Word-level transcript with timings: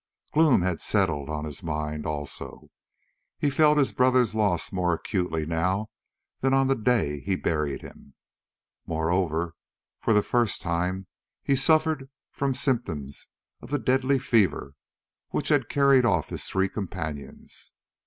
Gloom 0.33 0.63
had 0.63 0.81
settled 0.81 1.29
on 1.29 1.45
his 1.45 1.61
mind 1.61 2.07
also; 2.07 2.71
he 3.37 3.51
felt 3.51 3.77
his 3.77 3.91
brother's 3.93 4.33
loss 4.33 4.71
more 4.71 4.95
acutely 4.95 5.45
now 5.45 5.91
than 6.39 6.55
on 6.55 6.65
the 6.65 6.73
day 6.75 7.19
he 7.19 7.35
buried 7.35 7.83
him. 7.83 8.15
Moreover, 8.87 9.53
for 9.99 10.13
the 10.13 10.23
first 10.23 10.59
time 10.59 11.05
he 11.43 11.55
suffered 11.55 12.09
from 12.31 12.55
symptoms 12.55 13.27
of 13.61 13.69
the 13.69 13.77
deadly 13.77 14.17
fever 14.17 14.73
which 15.29 15.49
had 15.49 15.69
carried 15.69 16.03
off 16.03 16.29
his 16.29 16.45
three 16.45 16.67
companions. 16.67 17.71